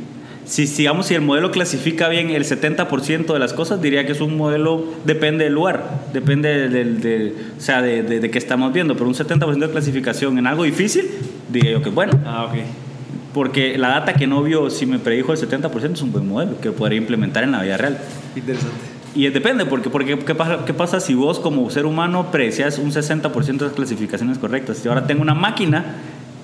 [0.45, 4.21] Si, digamos, si el modelo clasifica bien el 70% de las cosas, diría que es
[4.21, 8.71] un modelo, depende del lugar, depende del, del- o sea, de, de, de qué estamos
[8.71, 11.06] viendo, pero un 70% de clasificación en algo difícil,
[11.50, 12.13] diría yo que bueno.
[12.26, 12.60] Ah, ok.
[13.38, 16.60] Porque la data que no vio, si me predijo el 70%, es un buen modelo
[16.60, 18.00] que podría implementar en la vida real.
[18.36, 18.76] Interesante.
[19.13, 22.91] Y depende, porque, porque ¿qué, pasa, ¿qué pasa si vos como ser humano predecías un
[22.91, 24.84] 60% de las clasificaciones correctas?
[24.84, 25.97] Y ahora tengo una máquina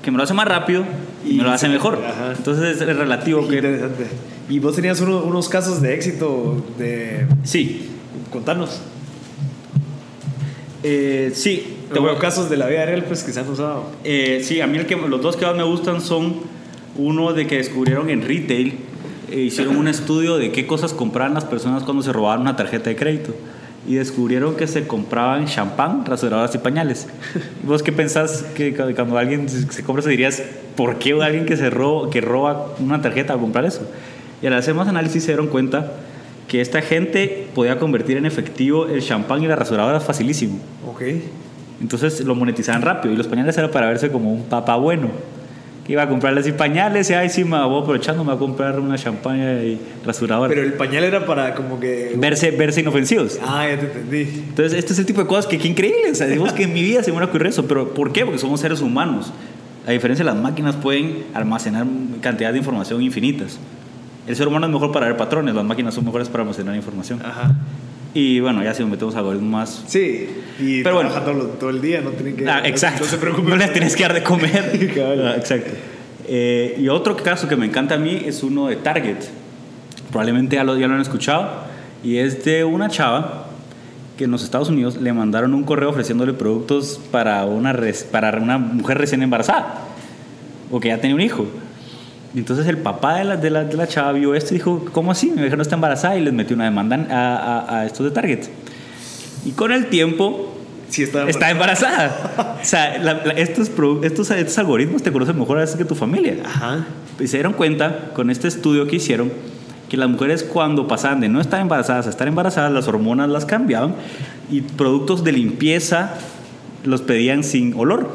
[0.03, 0.85] que me lo hace más rápido
[1.25, 1.95] y, Y me lo hace mejor.
[2.07, 2.33] ajá.
[2.37, 3.55] Entonces es relativo que...
[3.55, 4.05] Interesante.
[4.47, 7.25] Y vos tenías uno- unos casos de éxito de...
[7.43, 7.89] Sí,
[8.31, 8.81] Contanos.
[10.83, 11.77] eh, sí.
[11.91, 13.85] Te veo casos de la vida real pues que se han usado.
[14.03, 16.35] Eh, sí, a mí el que, los dos que más me gustan son
[16.97, 18.75] uno de que descubrieron en retail,
[19.31, 22.89] eh, hicieron un estudio de qué cosas compraban las personas cuando se robaban una tarjeta
[22.89, 23.33] de crédito.
[23.85, 27.07] Y descubrieron que se compraban champán, rasuradoras y pañales.
[27.63, 30.41] ¿Vos qué pensás que cu- cuando alguien se se compra eso dirías,
[30.77, 33.81] ¿por qué alguien que, se roba, que roba una tarjeta va a comprar eso?
[34.41, 35.91] Y al hacer más análisis se dieron cuenta
[36.47, 40.59] que esta gente podía convertir en efectivo el champán y la rasuradora facilísimo.
[40.89, 41.01] Ok.
[41.81, 45.09] Entonces lo monetizaban rápido y los pañales era para verse como un papá bueno.
[45.85, 48.39] Que iba a comprarle así pañales y ay, sí, me voy aprovechando, me voy a
[48.39, 50.47] comprar una champaña y rasuradora.
[50.47, 52.13] Pero el pañal era para como que...
[52.15, 53.37] verse, verse inofensivos.
[53.45, 54.21] Ah, ya te entendí.
[54.47, 56.11] Entonces, este es el tipo de cosas que qué increíble.
[56.11, 57.67] O sea, digamos que en mi vida se me ocurrió eso.
[57.67, 58.23] Pero ¿por qué?
[58.23, 59.33] Porque somos seres humanos.
[59.85, 61.85] A diferencia de las máquinas, pueden almacenar
[62.21, 63.59] cantidad de información infinitas.
[64.25, 67.21] El ser humano es mejor para ver patrones, las máquinas son mejores para almacenar información.
[67.21, 67.55] Ajá.
[68.15, 70.29] Y bueno, ya si nos metemos a algoritmos más Sí.
[70.59, 71.09] Y Pero bueno.
[71.59, 72.47] todo, el día, no tienen que...
[72.47, 73.03] Ah, exacto.
[73.05, 73.49] No se preocupen.
[73.49, 74.71] No les tienes que dar de comer.
[75.25, 75.71] Ah, exacto.
[76.27, 79.17] Eh, y otro caso que me encanta a mí es uno de Target.
[80.11, 81.49] Probablemente ya lo, ya lo han escuchado.
[82.03, 83.47] Y es de una chava
[84.17, 88.37] que en los Estados Unidos le mandaron un correo ofreciéndole productos para una, res- para
[88.37, 89.85] una mujer recién embarazada
[90.69, 91.47] o que ya tenía un hijo.
[92.35, 94.85] Y entonces el papá de la, de la, de la chava vio esto y dijo,
[94.91, 95.31] ¿cómo así?
[95.35, 98.11] Mi hija no está embarazada y les metió una demanda a, a, a estos de
[98.11, 98.45] Target.
[99.45, 100.49] Y con el tiempo
[100.89, 102.57] Sí, está está embarazada.
[102.61, 103.71] o sea, la- estos,
[104.03, 106.37] estos, estos algoritmos te conocen mejor a veces que tu familia.
[106.45, 106.85] Ajá.
[107.19, 109.31] Y se dieron cuenta con este estudio que hicieron
[109.89, 113.45] que las mujeres cuando pasaban de no estar embarazadas a estar embarazadas, las hormonas las
[113.45, 113.93] cambiaban
[114.51, 116.15] y productos de limpieza
[116.83, 118.09] los pedían sin olor,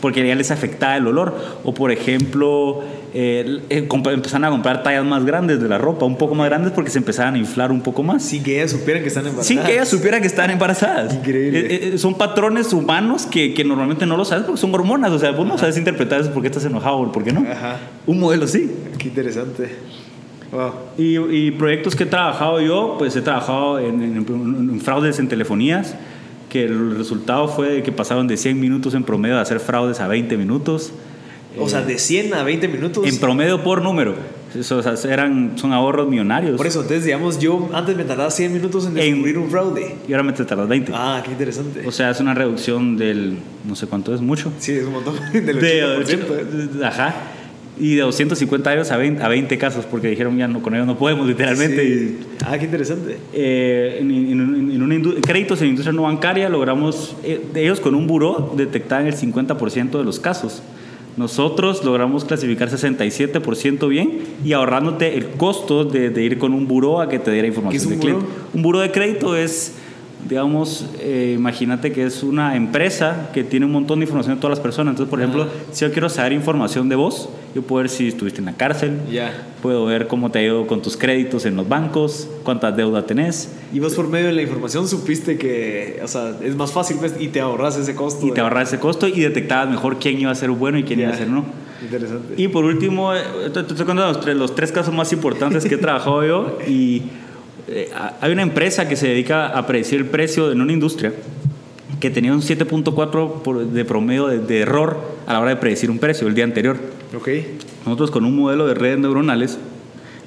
[0.00, 1.34] porque ya les afectaba el olor.
[1.64, 2.80] O por ejemplo,
[3.14, 6.72] eh, eh, empezaron a comprar tallas más grandes de la ropa, un poco más grandes
[6.72, 8.22] porque se empezaban a inflar un poco más.
[8.22, 9.46] Sin que ellas supieran que están embarazadas.
[9.46, 11.14] Sin que ellas supieran que están embarazadas.
[11.14, 11.58] Increíble.
[11.60, 15.12] Eh, eh, son patrones humanos que, que normalmente no lo sabes porque son hormonas.
[15.12, 17.40] O sea, vos no sabes interpretar eso porque estás enojado o por qué no.
[17.50, 17.76] Ajá.
[18.06, 18.70] Un modelo sí.
[18.98, 19.68] Qué interesante.
[20.50, 20.70] Wow.
[20.98, 24.16] Y, y proyectos que he trabajado yo, pues he trabajado en, en-
[24.70, 25.94] en fraudes en telefonías,
[26.50, 30.08] que el resultado fue que pasaron de 100 minutos en promedio de hacer fraudes a
[30.08, 30.92] 20 minutos.
[31.58, 33.06] O sea, de 100 a 20 minutos.
[33.06, 34.14] en promedio por número.
[34.58, 36.58] Eso, o sea, eran, son ahorros millonarios.
[36.58, 39.96] Por eso, entonces, digamos, yo antes me tardaba 100 minutos en En- descubrir un fraude.
[40.06, 40.92] Y ahora me tardas 20.
[40.94, 41.82] Ah, qué interesante.
[41.86, 44.52] O sea, es una reducción del, no sé cuánto es, mucho.
[44.58, 45.14] sí, es un montón.
[45.32, 46.26] Del De, 80%.
[46.78, 47.14] de- ajá.
[47.80, 50.86] Y de 250 euros a 20, a 20 casos, porque dijeron ya no, con ellos
[50.86, 51.82] no podemos, literalmente.
[51.88, 52.18] Sí.
[52.44, 53.16] Ah, qué interesante.
[53.32, 58.06] Eh, en, en- en una créditos en industria no bancaria logramos, eh, ellos con un
[58.06, 60.62] buró detectaban el 50% de los casos.
[61.16, 67.00] Nosotros logramos clasificar 67% bien y ahorrándote el costo de, de ir con un buró
[67.00, 68.24] a que te diera información ¿Qué es un de cliente.
[68.24, 68.48] buró?
[68.54, 69.74] Un buró de crédito es,
[70.28, 74.56] digamos, eh, imagínate que es una empresa que tiene un montón de información de todas
[74.56, 74.92] las personas.
[74.92, 78.38] Entonces, por ejemplo, si yo quiero saber información de vos, yo puedo ver si estuviste
[78.40, 78.98] en la cárcel,
[79.60, 83.50] puedo ver cómo te ha ido con tus créditos en los bancos, cuántas deudas tenés.
[83.72, 87.14] Y vos por medio de la información supiste que, o sea, es más fácil pues,
[87.20, 88.26] y te ahorras ese costo.
[88.26, 91.00] y te ahorras ese costo y detectabas mejor quién iba a ser bueno y quién
[91.00, 91.44] iba a ser no.
[91.82, 92.34] Interesante.
[92.36, 93.20] Y por último, eh,
[93.52, 97.02] te, estoy contando los tres, casos más importantes que he trabajado yo y
[97.68, 101.12] eh, hay una empresa que se dedica a predecir el precio en una industria
[102.00, 105.90] que tenía un 7.4 por- de promedio de, de error a la hora de predecir
[105.90, 106.76] un precio el día anterior.
[107.16, 107.28] Ok.
[107.86, 109.58] Nosotros con un modelo de redes neuronales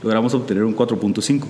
[0.04, 1.43] logramos obtener un 4.5.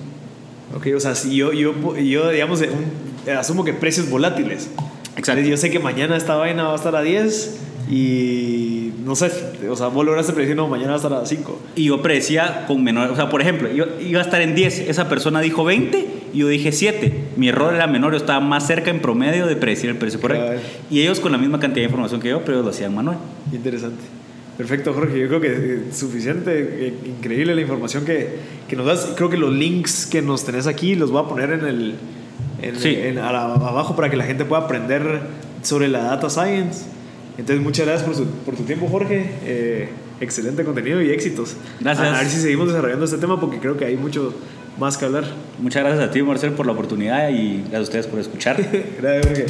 [0.76, 4.68] Ok, o sea, si yo, yo, yo digamos, un- asumo que precios volátiles.
[5.16, 5.42] Exacto.
[5.42, 9.30] Yo sé que mañana esta vaina va a estar a 10 y no sé,
[9.70, 11.58] o sea, vos lograste predecir, no, mañana va a estar a 5.
[11.76, 14.80] Y yo predecía con menor, o sea, por ejemplo, yo iba a estar en 10,
[14.80, 17.12] esa persona dijo 20 y yo dije 7.
[17.36, 20.60] Mi error era menor, yo estaba más cerca en promedio de predecir el precio correcto.
[20.90, 23.18] Y ellos con la misma cantidad de información que yo, pero lo hacían manual.
[23.52, 24.02] Interesante.
[24.56, 25.18] Perfecto, Jorge.
[25.18, 28.36] Yo creo que eh, suficiente, eh, increíble la información que,
[28.68, 29.12] que nos das.
[29.16, 31.94] Creo que los links que nos tenés aquí los voy a poner en el
[32.62, 32.94] en, Sí.
[32.98, 35.20] en- a la- abajo para que la gente pueda aprender
[35.62, 36.86] sobre la data science.
[37.36, 39.26] Entonces, muchas gracias por, su- por tu tiempo, Jorge.
[39.44, 39.88] Eh,
[40.22, 41.54] excelente contenido y éxitos.
[41.80, 42.08] Gracias.
[42.14, 44.32] A ver si seguimos desarrollando este tema porque creo que hay mucho
[44.78, 45.24] más que hablar.
[45.60, 48.56] Muchas gracias a ti, Marcel, por la oportunidad y gracias a ustedes por escuchar.
[49.02, 49.46] Gracias, Jorge.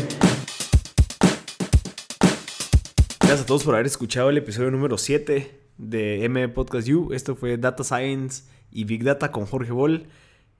[3.26, 7.12] Gracias a todos por haber escuchado el episodio número 7 de M Podcast U.
[7.12, 10.06] Esto fue Data Science y Big Data con Jorge Boll.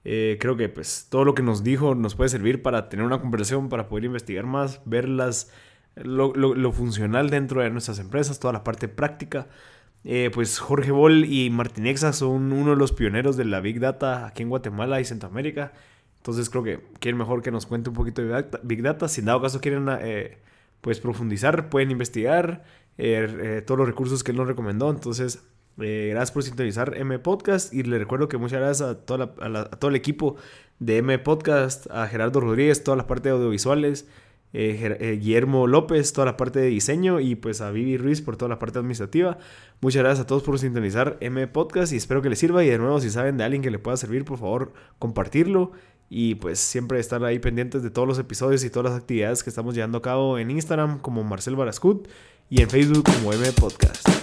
[0.03, 3.21] Eh, creo que pues todo lo que nos dijo nos puede servir para tener una
[3.21, 5.49] conversación, para poder investigar más, ver las,
[5.95, 9.47] lo, lo- lo funcional dentro de nuestras empresas, toda la parte práctica.
[10.03, 14.27] Eh, pues Jorge Boll y Martinexa son uno de los pioneros de la Big Data
[14.27, 15.71] aquí en Guatemala y Centroamérica.
[16.17, 19.07] Entonces creo que quieren mejor que nos cuente un poquito de Big Data.
[19.07, 20.37] Si en dado caso quieren eh,
[20.81, 22.63] pues profundizar, pueden investigar
[22.97, 24.89] eh, eh, todos los recursos que él nos recomendó.
[24.89, 25.43] Entonces,
[25.79, 29.95] eh, gracias por sintonizar M Podcast y le recuerdo que muchas gracias a, todo el
[29.95, 30.35] equipo
[30.79, 34.07] de M Podcast, a Gerardo Rodríguez, toda la parte de audiovisuales,
[34.53, 38.49] eh, Guillermo López, toda la parte de diseño y pues a Vivi Ruiz por toda
[38.49, 39.37] la parte administrativa.
[39.81, 42.79] Muchas gracias a todos por sintonizar M Podcast y espero que les sirva y de
[42.79, 45.73] nuevo si saben de alguien que le pueda servir, por favor, compartirlo
[46.09, 49.49] y pues siempre estar ahí pendientes de todos los episodios y todas las actividades que
[49.49, 52.07] estamos llevando a cabo en Instagram como Marcel Barascut
[52.49, 54.16] y en Facebook como M Podcast.